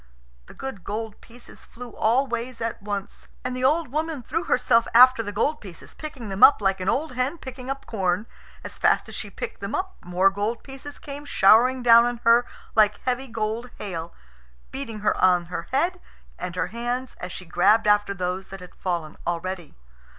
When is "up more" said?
9.75-10.31